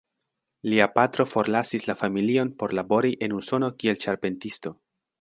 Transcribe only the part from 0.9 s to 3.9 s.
patro forlasis la familion por labori en Usono